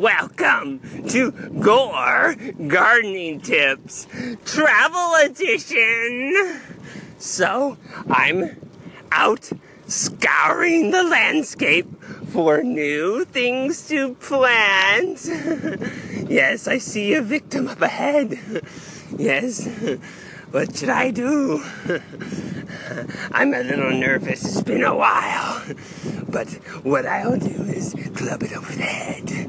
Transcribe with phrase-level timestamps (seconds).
[0.00, 2.34] Welcome to Gore
[2.68, 4.06] Gardening Tips
[4.46, 6.58] Travel Edition.
[7.18, 7.76] So,
[8.08, 8.56] I'm
[9.12, 9.50] out
[9.88, 15.26] scouring the landscape for new things to plant.
[16.30, 18.40] yes, I see a victim up ahead.
[19.18, 19.66] Yes,
[20.52, 21.64] what should I do?
[23.32, 24.44] I'm a little nervous.
[24.44, 25.60] It's been a while.
[26.28, 26.48] But
[26.84, 29.39] what I'll do is club it over the head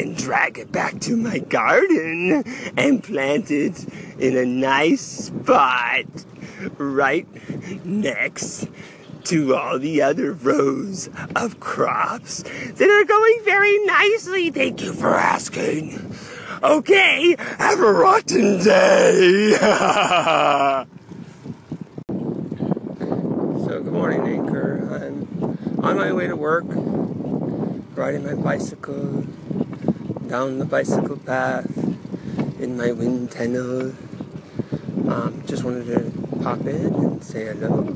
[0.00, 2.42] then drag it back to my garden
[2.76, 3.86] and plant it
[4.18, 6.06] in a nice spot
[6.78, 7.26] right
[7.84, 8.68] next
[9.24, 14.50] to all the other rows of crops that are going very nicely.
[14.50, 16.16] Thank you for asking.
[16.62, 19.52] Okay, have a rotten day.
[19.58, 20.86] so,
[23.82, 24.78] good morning, Anchor.
[24.90, 26.64] I'm on my way to work,
[27.96, 29.26] riding my bicycle
[30.30, 31.76] down the bicycle path
[32.60, 33.92] in my wind tunnel.
[35.08, 37.88] Um, just wanted to pop in and say hello.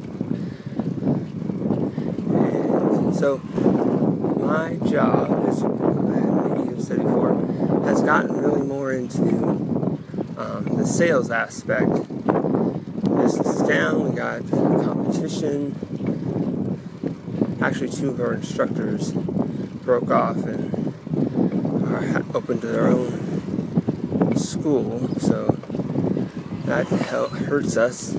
[2.35, 7.37] And so, my job, as you've said before,
[7.85, 9.23] has gotten really more into
[10.37, 11.89] um, the sales aspect.
[13.17, 15.77] Business is down, we got competition.
[17.63, 20.74] Actually, two of our instructors broke off and
[22.35, 25.47] open to their own school, so
[26.65, 28.17] that hurts us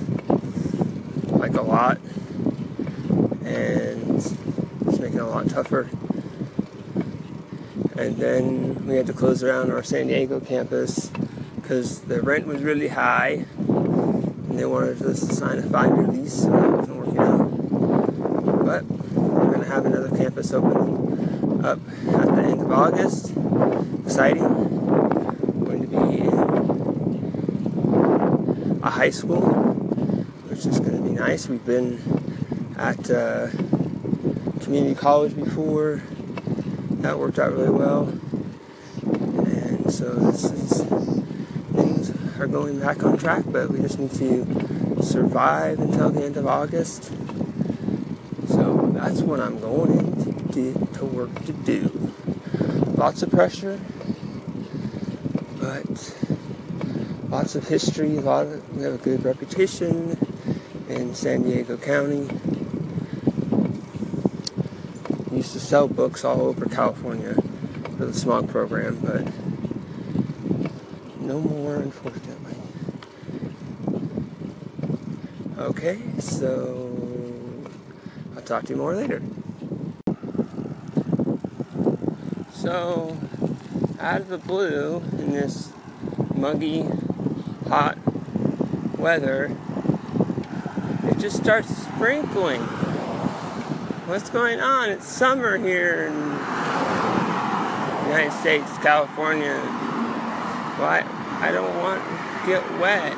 [1.27, 1.99] like a lot,
[3.43, 5.89] and it's making it a lot tougher.
[7.97, 11.09] And then we had to close down our San Diego campus
[11.55, 16.43] because the rent was really high, and they wanted us to sign a five-year lease,
[16.43, 18.65] so that wasn't working out.
[18.65, 23.34] But we're gonna have another campus open up at the end of August.
[24.05, 24.43] Exciting.
[25.65, 25.99] Going to be
[28.81, 29.41] a high school,
[30.47, 31.47] which is going to be nice.
[31.49, 31.99] We've been
[32.77, 33.49] at uh,
[34.61, 36.01] community college before.
[37.01, 38.13] That worked out really well.
[39.03, 40.81] And so this is,
[41.73, 46.37] things are going back on track, but we just need to survive until the end
[46.37, 47.05] of August.
[48.47, 52.11] So that's what I'm going into to work to do.
[52.95, 53.79] Lots of pressure,
[57.29, 58.17] lots of history.
[58.17, 60.17] A lot of, have a good reputation
[60.87, 62.29] in San Diego County.
[65.31, 67.33] Used to sell books all over California
[67.97, 69.25] for the smog program, but
[71.19, 72.55] no more, unfortunately.
[75.57, 76.95] Okay, so
[78.35, 79.21] I'll talk to you more later.
[82.53, 83.17] So,
[83.99, 85.71] out of the blue, in this
[86.35, 86.85] muggy,
[87.67, 87.97] hot
[88.97, 89.55] weather,
[91.03, 92.61] it just starts sprinkling.
[94.07, 94.91] What's going on?
[94.91, 96.35] It's summer here in the
[98.09, 99.57] United States, California.
[100.77, 101.03] Why?
[101.41, 103.13] I don't want to get wet.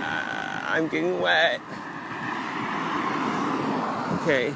[0.00, 1.60] Uh, I'm getting wet.
[4.22, 4.54] Okay,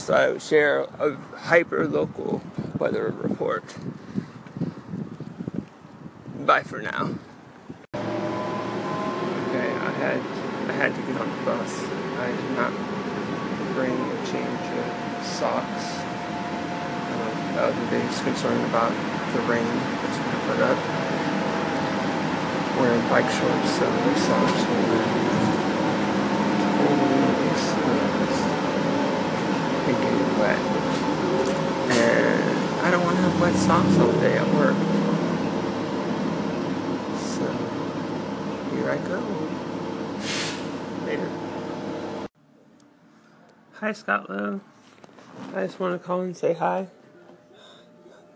[0.00, 2.40] just thought I would share a hyper local
[2.78, 3.64] weather report.
[6.38, 7.10] Bye for now.
[7.92, 8.00] Okay,
[9.76, 10.20] I had
[10.70, 11.84] I had to get on the bus.
[12.16, 12.72] I did not
[13.76, 14.88] bring a change of
[15.26, 16.00] socks.
[17.60, 18.92] Um, the biggest concern about
[19.34, 19.68] the rain
[20.00, 20.80] that's to put up.
[22.80, 25.04] Wearing bike shorts, so the socks were
[26.88, 28.49] totally exposed
[30.00, 30.58] getting wet.
[31.90, 34.76] And I don't want to have wet socks all day at work.
[37.18, 37.46] So
[38.74, 39.18] here I go.
[41.06, 41.30] Later.
[43.74, 44.60] Hi, Scott Lowe.
[45.54, 46.88] I just want to call and say hi.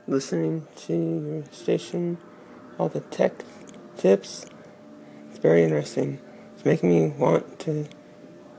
[0.06, 2.19] Listening to your station,
[2.79, 3.44] all the tech
[3.97, 4.47] tips.
[5.31, 6.21] It's very interesting.
[6.55, 7.87] It's making me want to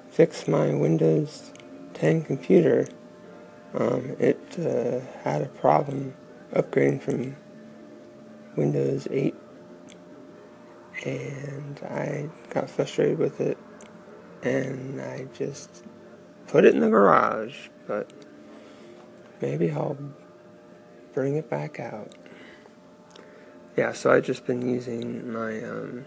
[0.09, 1.51] fix my Windows
[1.93, 2.87] 10 computer.
[3.75, 6.15] Um, it uh, had a problem
[6.53, 7.35] upgrading from
[8.55, 9.35] Windows 8
[11.03, 13.57] and I got frustrated with it
[14.43, 15.83] and I just
[16.47, 18.09] put it in the garage but
[19.41, 19.97] maybe I'll
[21.13, 22.13] bring it back out.
[23.75, 26.05] Yeah so I've just been using my um,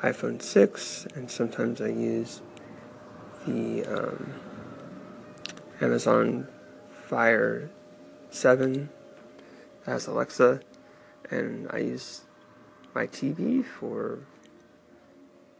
[0.00, 2.40] iPhone 6 and sometimes I use
[3.46, 4.32] the um,
[5.82, 6.48] Amazon
[7.14, 7.70] Fire
[8.30, 8.88] 7
[9.86, 10.58] has Alexa,
[11.30, 12.22] and I use
[12.92, 14.18] my TV for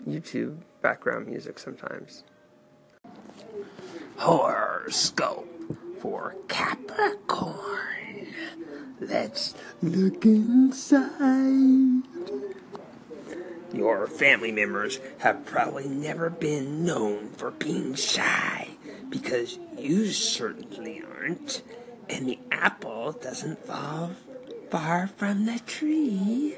[0.04, 2.24] YouTube background music sometimes.
[4.16, 5.46] Horoscope
[6.00, 8.34] for Capricorn.
[8.98, 12.02] Let's look inside.
[13.72, 18.73] Your family members have probably never been known for being shy
[19.08, 21.62] because you certainly aren't.
[22.08, 24.12] And the apple doesn't fall
[24.70, 26.56] far from the tree.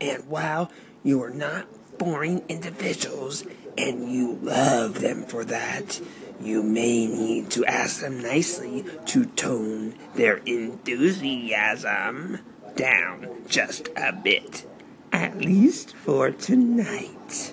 [0.00, 0.70] And while
[1.04, 1.66] you are not
[1.98, 3.44] boring individuals
[3.78, 6.00] and you love them for that,
[6.40, 12.40] you may need to ask them nicely to tone their enthusiasm
[12.74, 14.66] down just a bit.
[15.12, 17.52] At least for tonight.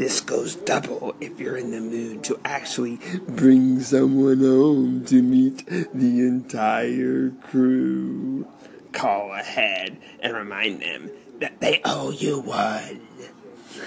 [0.00, 2.98] This goes double if you're in the mood to actually
[3.28, 8.48] bring someone home to meet the entire crew.
[8.92, 11.10] Call ahead and remind them
[11.40, 13.02] that they owe you one.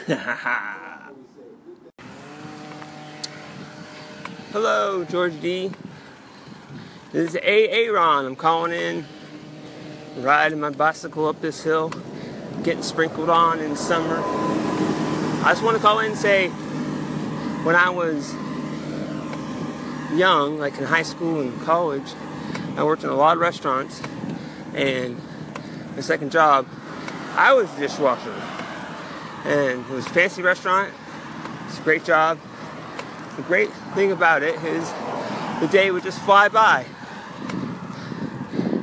[4.51, 5.71] Hello, George D.
[7.11, 7.39] This is.
[7.41, 8.27] Aaron.
[8.27, 9.05] I'm calling in,
[10.17, 11.91] riding my bicycle up this hill,
[12.61, 14.62] getting sprinkled on in summer.
[15.45, 16.47] I just want to call in and say,
[17.65, 18.33] when I was
[20.17, 22.13] young, like in high school and college,
[22.77, 24.01] I worked in a lot of restaurants,
[24.73, 25.21] and
[25.97, 26.65] the second job,
[27.35, 28.33] I was a dishwasher.
[29.43, 30.93] And it was a fancy restaurant.
[31.67, 32.39] It's a great job.
[33.35, 34.89] The great thing about it is
[35.59, 36.85] the day would just fly by.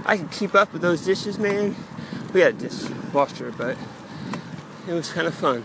[0.04, 1.74] I could keep up with those dishes, man.
[2.34, 3.78] We had a dishwasher, but
[4.86, 5.64] it was kind of fun.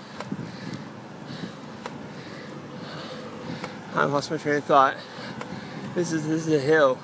[3.96, 4.98] I lost my train of thought.
[5.94, 7.00] This is this is a hill.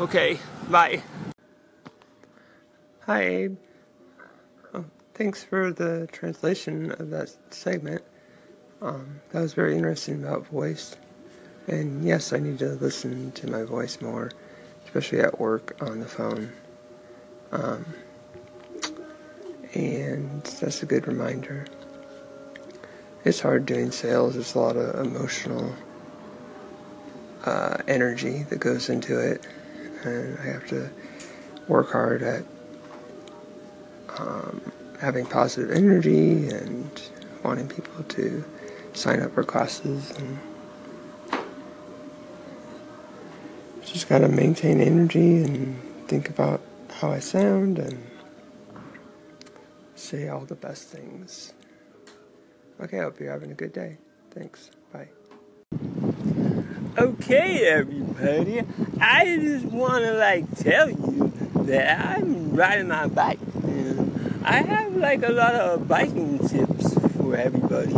[0.00, 0.38] Okay,
[0.70, 1.02] bye.
[3.00, 3.58] Hi, Abe.
[4.72, 8.02] Oh, thanks for the translation of that segment.
[8.80, 10.96] Um, that was very interesting about voice.
[11.68, 14.30] And yes, I need to listen to my voice more,
[14.86, 16.50] especially at work on the phone.
[17.52, 17.84] Um,
[19.74, 21.66] and that's a good reminder.
[23.22, 25.74] It's hard doing sales, there's a lot of emotional
[27.44, 29.46] uh, energy that goes into it,
[30.04, 30.90] and I have to
[31.68, 32.44] work hard at
[34.18, 34.60] um,
[35.00, 37.02] having positive energy and
[37.42, 38.44] wanting people to
[38.92, 40.38] sign up for classes and
[43.84, 46.60] just gotta maintain energy and think about
[46.90, 48.06] how I sound and
[49.94, 51.52] say all the best things.
[52.80, 53.98] Okay, I hope you're having a good day.
[54.30, 54.70] Thanks.
[54.92, 55.08] Bye.
[57.00, 58.60] Okay, everybody.
[59.00, 61.32] I just want to like tell you
[61.64, 63.38] that I'm riding my bike.
[63.62, 67.94] And I have like a lot of biking tips for everybody.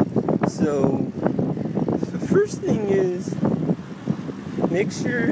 [0.46, 1.10] So,
[2.12, 3.34] the first thing is
[4.70, 5.30] make sure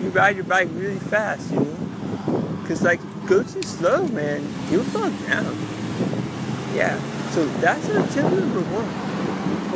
[0.00, 2.58] you ride your bike really fast, you know?
[2.60, 5.56] Because, like, go too slow, man, you'll fall down.
[6.74, 6.98] Yeah,
[7.30, 9.12] so that's our tip number one.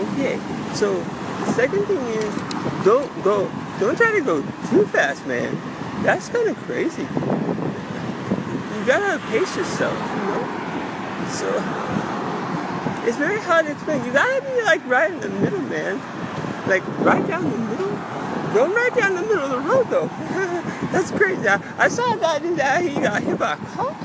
[0.09, 2.35] Okay, so the second thing is
[2.85, 5.57] don't go, don't try to go too fast, man.
[6.03, 7.03] That's kind of crazy.
[7.03, 10.45] You gotta pace yourself, you know?
[11.33, 11.49] So
[13.09, 14.05] it's very hard to explain.
[14.05, 15.99] You gotta be like right in the middle, man.
[16.69, 17.89] Like right down the middle.
[18.53, 20.09] Go right down the middle of the road, though.
[20.93, 21.49] That's crazy.
[21.49, 22.83] I, I, saw a guy do that.
[22.83, 23.97] He got hit by a car.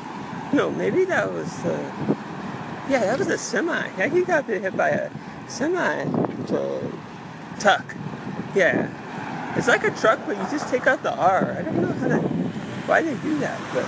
[0.54, 1.54] No, maybe that was.
[1.66, 2.16] Uh,
[2.90, 3.90] yeah, that was a semi.
[3.98, 5.12] Yeah, he got hit by a
[5.48, 6.82] semi uh,
[7.60, 7.96] tuck.
[8.56, 8.90] Yeah,
[9.58, 11.56] it's like a truck, but you just take out the R.
[11.58, 12.20] I don't know how to,
[12.88, 13.86] why they do that, but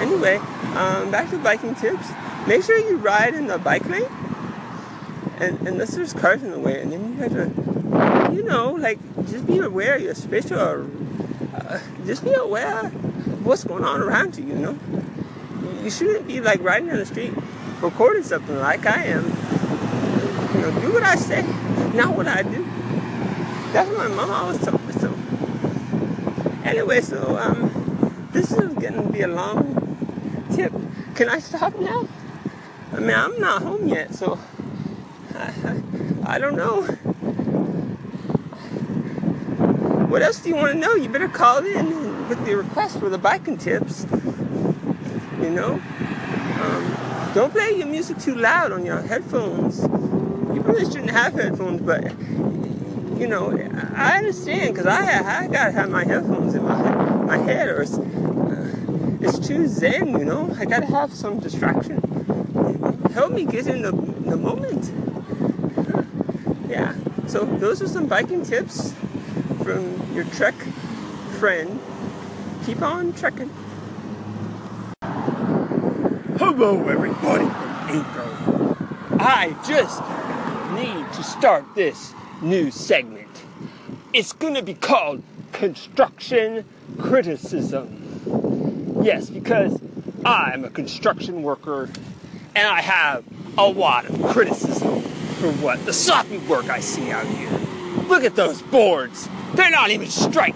[0.00, 0.36] anyway,
[0.76, 2.08] um, back to biking tips.
[2.46, 4.08] Make sure you ride in the bike lane,
[5.38, 8.98] and unless there's cars in the way, and then you have to, you know, like
[9.26, 10.88] just be aware of your spatial.
[11.54, 14.44] Uh, just be aware of what's going on around you.
[14.46, 14.78] You know,
[15.82, 17.32] you shouldn't be like riding down the street
[17.80, 19.24] recording something like I am.
[20.54, 21.42] You know, do what I say,
[21.94, 22.64] not what I do.
[23.72, 24.92] That's what my mom always told me.
[24.94, 25.14] So,
[26.64, 30.72] anyway, so um, this is going to be a long tip.
[31.14, 32.08] Can I stop now?
[32.92, 34.38] I mean, I'm not home yet, so
[35.34, 36.82] I, I, I don't know.
[40.08, 40.94] What else do you want to know?
[40.94, 44.06] You better call in with your request for the biking tips.
[45.40, 45.80] You know?
[46.60, 49.86] Um, don't play your music too loud on your headphones.
[50.68, 52.04] Really shouldn't have headphones, but
[53.18, 53.50] you know,
[53.96, 56.92] I understand because I I gotta have my headphones in my
[57.24, 60.08] my head or it's, uh, it's too zen.
[60.18, 62.02] You know, I gotta have some distraction.
[63.14, 64.92] Help me get in the the moment.
[66.68, 66.94] Yeah.
[67.28, 68.92] So those are some biking tips
[69.64, 70.54] from your trek
[71.40, 71.80] friend.
[72.66, 73.50] Keep on trekking.
[76.36, 79.18] Hello, everybody from Inco.
[79.18, 80.02] I just
[80.74, 83.28] need to start this new segment.
[84.12, 85.22] It's gonna be called
[85.52, 86.64] construction
[86.98, 89.00] criticism.
[89.02, 89.80] Yes, because
[90.24, 91.88] I'm a construction worker
[92.54, 93.24] and I have
[93.56, 95.02] a lot of criticism
[95.38, 97.50] for what the sloppy work I see out here.
[98.08, 99.28] Look at those boards.
[99.54, 100.54] They're not even straight.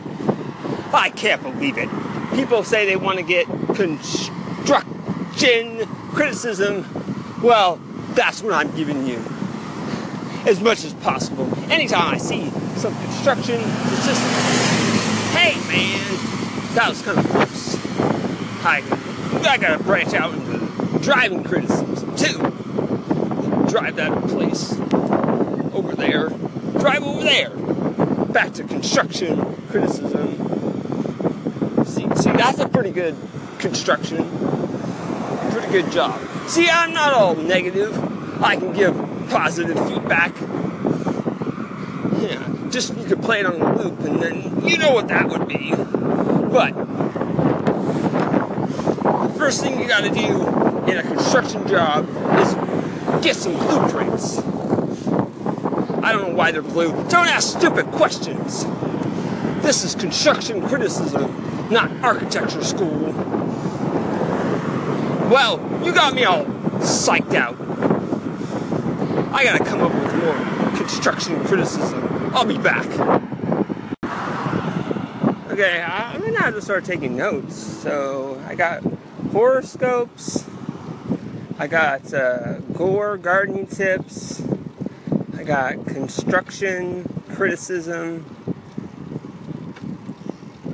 [0.93, 1.89] I can't believe it.
[2.35, 6.87] People say they want to get construction criticism.
[7.43, 7.81] Well,
[8.15, 9.23] that's what I'm giving you.
[10.45, 11.47] As much as possible.
[11.71, 14.21] Anytime I see some construction, it's just,
[15.37, 17.77] hey man, that was kind of close.
[18.65, 18.83] I,
[19.49, 22.39] I gotta branch out into driving criticism too.
[23.71, 24.73] Drive that place
[25.73, 26.29] over there.
[26.79, 27.51] Drive over there.
[28.33, 30.37] Back to construction criticism.
[31.85, 33.17] See, see, that's a pretty good
[33.59, 34.29] construction.
[35.51, 36.21] Pretty good job.
[36.49, 37.97] See, I'm not all negative.
[38.43, 40.35] I can give positive feedback.
[42.21, 45.27] Yeah, just you could play it on a loop and then you know what that
[45.29, 45.71] would be.
[45.75, 46.75] But
[49.23, 50.47] the first thing you gotta do
[50.91, 52.07] in a construction job
[52.39, 52.55] is
[53.25, 54.39] get some blueprints.
[56.05, 56.91] I don't know why they're blue.
[57.09, 58.67] Don't ask stupid questions.
[59.63, 63.13] This is construction criticism, not architecture school.
[65.31, 66.45] Well, you got me all
[66.83, 67.62] psyched out.
[69.35, 72.31] I gotta come up with more construction criticism.
[72.35, 72.87] I'll be back.
[75.51, 77.57] Okay, I'm gonna have to start taking notes.
[77.57, 78.83] So I got
[79.33, 80.45] horoscopes.
[81.59, 84.43] I got uh, gore gardening tips.
[85.37, 88.25] I got construction criticism.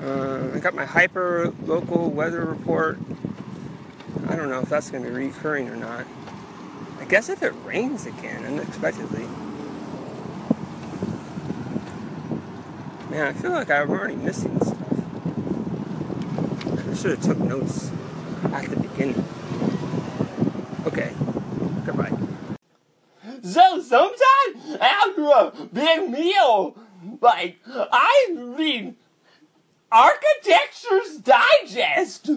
[0.02, 2.98] Uh, I got my hyper local weather report.
[4.28, 6.06] I don't know if that's going to be recurring or not.
[7.08, 9.26] Guess if it rains again unexpectedly.
[13.08, 14.76] Man, I feel like I'm already missing stuff.
[16.90, 17.90] I should have took notes
[18.52, 19.24] at the beginning.
[20.86, 21.12] Okay,
[21.86, 22.12] goodbye.
[23.42, 26.76] So sometimes after a big meal,
[27.22, 28.94] like I read
[29.90, 32.30] Architecture's Digest.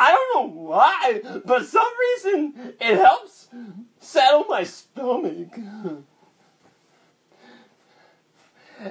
[0.00, 3.48] I don't know why, but some reason it helps
[3.98, 5.48] settle my stomach.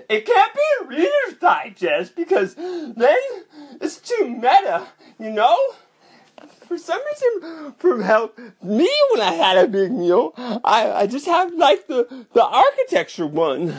[0.09, 3.17] It can't be a Reader's Digest because then
[3.79, 4.85] it's too meta,
[5.17, 5.57] you know?
[6.67, 11.25] For some reason, from help me when I had a big meal, I, I just
[11.25, 13.73] have like the, the architecture one.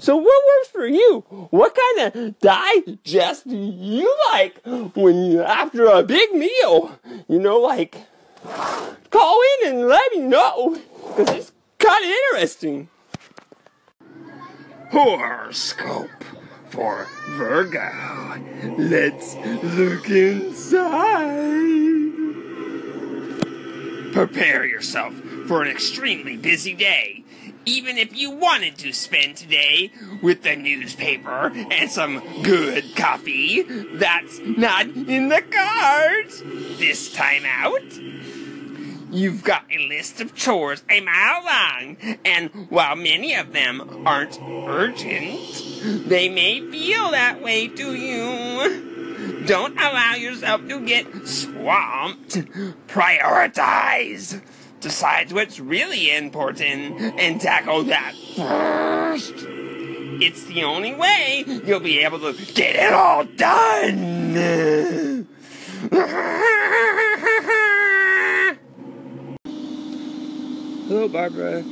[0.00, 1.20] So what works for you?
[1.50, 4.60] What kind of digest do you like
[4.94, 6.98] when you after a big meal?
[7.28, 7.96] You know, like
[9.10, 10.76] call in and let me know
[11.16, 12.88] because it's kind of interesting.
[14.90, 16.10] Horoscope
[16.70, 17.90] for Virgo.
[18.76, 21.34] Let's look inside.
[24.12, 25.14] Prepare yourself
[25.46, 27.24] for an extremely busy day
[27.68, 33.62] even if you wanted to spend today with the newspaper and some good coffee,
[33.94, 36.42] that's not in the cards.
[36.78, 37.82] This time out,
[39.10, 44.38] you've got a list of chores a mile long, and while many of them aren't
[44.42, 49.44] urgent, they may feel that way to you.
[49.46, 52.34] Don't allow yourself to get swamped.
[52.86, 54.40] Prioritize
[54.80, 59.34] Decide what's really important and tackle that first.
[60.20, 65.26] It's the only way you'll be able to get it all done.
[71.08, 71.64] Barbara.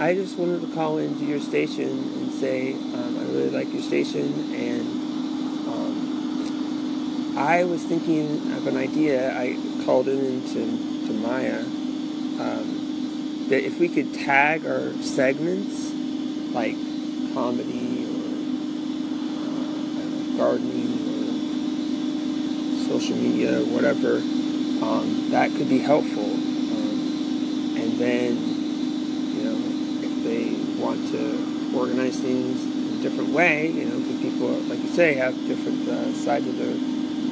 [0.00, 3.82] I just wanted to call into your station and say um, I really like your
[3.82, 4.86] station, and
[5.68, 9.36] um, I was thinking of an idea.
[9.36, 15.92] I called it into to Maya um, that if we could tag our segments
[16.54, 16.76] like
[17.34, 18.34] comedy or
[19.44, 21.28] uh, gardening or
[22.88, 26.24] social media or whatever, um, that could be helpful.
[26.24, 28.36] Um, and then,
[29.34, 29.58] you know,
[30.06, 33.70] if they want to organize things in a different way.
[33.70, 36.74] You know, because people, like you say, have different uh, sides of their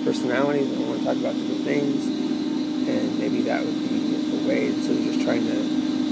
[0.05, 0.65] personality.
[0.65, 2.07] They want to talk about different things,
[2.89, 5.59] and maybe that would be a way instead of just trying to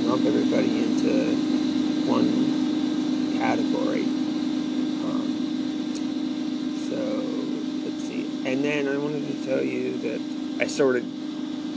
[0.09, 1.37] lump everybody into
[2.07, 4.05] one category.
[5.05, 5.29] Um,
[6.89, 6.99] so
[7.89, 8.51] let's see.
[8.51, 11.05] And then I wanted to tell you that I started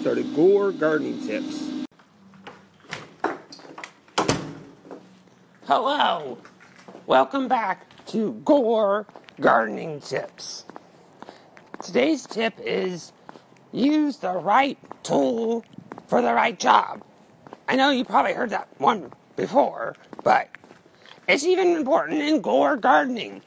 [0.01, 1.78] started Gore Gardening Tips.
[5.71, 6.39] Hello!
[7.05, 9.05] Welcome back to Gore
[9.39, 10.65] Gardening Tips.
[11.79, 13.13] Today's tip is
[13.71, 15.63] use the right tool
[16.07, 17.03] for the right job.
[17.67, 20.49] I know you probably heard that one before, but
[21.27, 23.43] it's even important in Gore gardening.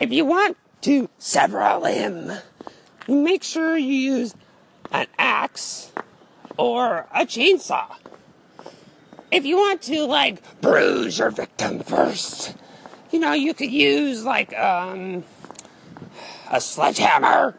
[0.00, 2.32] If you want to sever a limb,
[3.06, 4.34] make sure you use
[4.90, 5.92] an axe
[6.56, 7.86] or a chainsaw.
[9.30, 12.54] If you want to like bruise your victim first,
[13.10, 15.24] you know, you could use like um
[16.50, 17.56] a sledgehammer.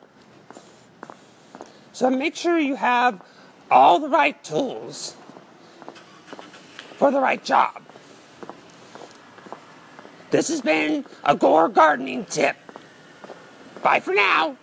[1.91, 3.21] So make sure you have
[3.69, 5.15] all the right tools
[6.95, 7.81] for the right job.
[10.29, 12.55] This has been a Gore gardening tip.
[13.81, 14.57] Bye for now.